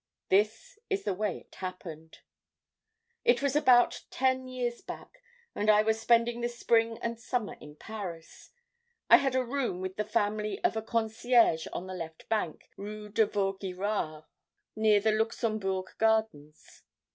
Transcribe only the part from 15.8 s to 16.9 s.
Gardens.